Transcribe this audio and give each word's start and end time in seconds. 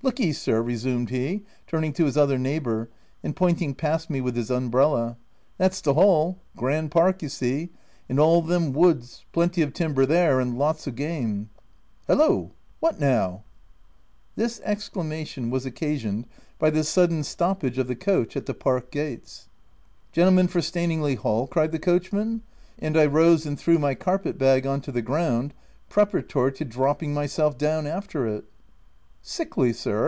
Look 0.00 0.20
ye 0.20 0.32
sir," 0.32 0.62
resumed 0.62 1.10
he, 1.10 1.42
turning 1.66 1.92
to 1.94 2.04
his 2.04 2.16
other 2.16 2.38
neighbour, 2.38 2.88
and 3.24 3.34
pointing 3.34 3.74
past 3.74 4.08
me 4.08 4.20
with 4.20 4.36
his 4.36 4.48
umbrella, 4.48 5.08
M 5.08 5.16
that's 5.58 5.80
the 5.80 5.94
hall— 5.94 6.38
grand 6.56 6.92
park, 6.92 7.20
you 7.20 7.28
see— 7.28 7.70
and 8.08 8.20
all 8.20 8.40
them 8.40 8.72
woods— 8.72 9.24
plenty 9.32 9.60
of 9.60 9.72
timber 9.74 10.06
there, 10.06 10.38
and 10.38 10.56
lots 10.56 10.86
of 10.86 10.94
game— 10.94 11.50
hallo 12.06 12.52
I 12.52 12.54
what 12.78 13.00
now?" 13.00 13.42
This 14.36 14.60
exclamation 14.64 15.50
was 15.50 15.66
occasioned 15.66 16.26
by 16.60 16.70
the 16.70 16.84
sud 16.84 17.10
den 17.10 17.24
stoppage 17.24 17.76
of 17.76 17.88
the 17.88 17.96
coach 17.96 18.36
at 18.36 18.46
the 18.46 18.54
park 18.54 18.92
gates. 18.92 19.48
308 20.12 20.12
THE 20.14 20.20
TENANT 20.20 20.48
*■ 20.48 20.52
Gentleman 20.52 21.08
for 21.08 21.18
Staningley 21.18 21.18
Hall 21.20 21.46
V 21.46 21.50
cried 21.50 21.72
the 21.72 21.78
coachman; 21.80 22.42
and 22.78 22.96
I 22.96 23.04
rose 23.04 23.44
and 23.44 23.58
threw 23.58 23.78
my 23.80 23.96
carpet 23.96 24.38
bag 24.38 24.64
on 24.64 24.80
to 24.82 24.92
the 24.92 25.02
ground, 25.02 25.54
preparatory 25.88 26.52
to 26.52 26.64
dropping 26.64 27.12
myself 27.12 27.58
down 27.58 27.88
after 27.88 28.28
it. 28.28 28.44
u 29.20 29.30
Sickly, 29.30 29.72
sir 29.72 30.04